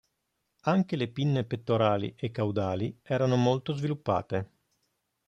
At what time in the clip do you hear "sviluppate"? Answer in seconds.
3.71-4.49